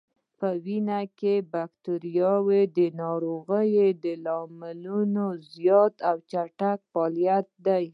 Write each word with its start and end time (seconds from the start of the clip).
په 0.39 0.49
وینه 0.65 0.99
کې 1.19 1.35
بکتریا 1.53 2.33
د 2.77 2.79
ناروغیو 3.01 3.87
د 4.03 4.05
لاملونو 4.25 5.25
زیات 5.53 5.95
او 6.09 6.15
چټک 6.31 6.79
فعالیت 6.91 7.47
دی. 7.65 7.85